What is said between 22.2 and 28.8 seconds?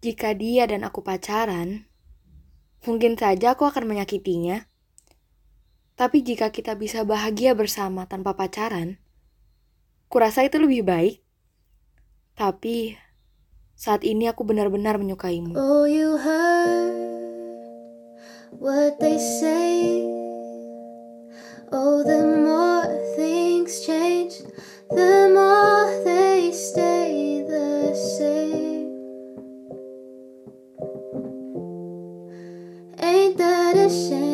more things change, the more they stay the same.